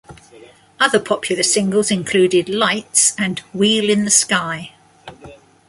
Other 0.79 0.99
popular 0.99 1.43
singles 1.43 1.91
included 1.91 2.49
"Lights" 2.49 3.13
and 3.19 3.37
"Wheel 3.53 3.87
in 3.87 4.03
the 4.03 4.09
Sky". 4.09 4.73